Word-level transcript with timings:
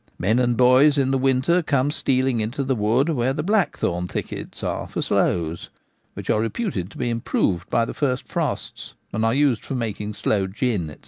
Men 0.17 0.39
and 0.39 0.57
boys 0.57 0.97
in 0.97 1.11
the 1.11 1.17
winter 1.19 1.61
come 1.61 1.91
stealing 1.91 2.39
into 2.41 2.63
the 2.63 2.73
wood 2.73 3.09
where 3.09 3.33
the 3.33 3.43
blackthorn 3.43 4.07
thickets 4.07 4.63
are 4.63 4.87
for 4.87 4.99
sloes, 4.99 5.69
which 6.15 6.27
are 6.27 6.41
reputed 6.41 6.89
to 6.89 6.97
be 6.97 7.11
improved 7.11 7.69
by 7.69 7.85
the 7.85 7.93
first 7.93 8.27
frosts, 8.27 8.95
and 9.13 9.23
are 9.23 9.35
used 9.35 9.63
for 9.63 9.75
making 9.75 10.15
sloe 10.15 10.47
gin, 10.47 10.89
&c. 10.89 10.95